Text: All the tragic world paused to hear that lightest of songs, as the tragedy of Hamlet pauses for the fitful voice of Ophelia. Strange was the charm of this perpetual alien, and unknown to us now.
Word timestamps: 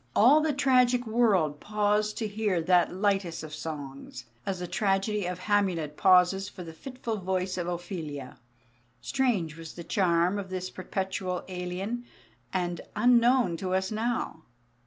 All 0.15 0.41
the 0.41 0.51
tragic 0.51 1.05
world 1.05 1.59
paused 1.59 2.17
to 2.17 2.27
hear 2.27 2.59
that 2.59 2.91
lightest 2.91 3.43
of 3.43 3.53
songs, 3.53 4.25
as 4.47 4.57
the 4.57 4.65
tragedy 4.65 5.27
of 5.27 5.37
Hamlet 5.37 5.95
pauses 5.95 6.49
for 6.49 6.63
the 6.63 6.73
fitful 6.73 7.17
voice 7.17 7.55
of 7.55 7.67
Ophelia. 7.67 8.39
Strange 8.99 9.55
was 9.55 9.73
the 9.73 9.83
charm 9.83 10.39
of 10.39 10.49
this 10.49 10.71
perpetual 10.71 11.43
alien, 11.47 12.03
and 12.51 12.81
unknown 12.95 13.57
to 13.57 13.75
us 13.75 13.91
now. 13.91 14.41